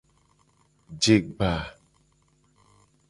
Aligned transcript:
Jegba. 1.03 1.51